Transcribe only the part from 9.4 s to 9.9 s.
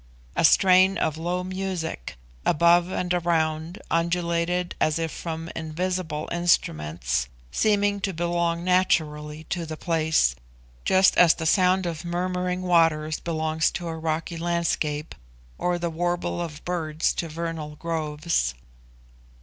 to the